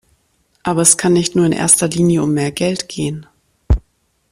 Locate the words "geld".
2.51-2.89